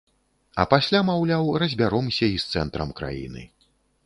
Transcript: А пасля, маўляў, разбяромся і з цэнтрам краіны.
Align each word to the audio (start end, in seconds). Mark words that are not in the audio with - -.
А 0.61 0.63
пасля, 0.71 1.01
маўляў, 1.09 1.51
разбяромся 1.65 2.25
і 2.37 2.41
з 2.45 2.49
цэнтрам 2.55 2.89
краіны. 3.03 3.47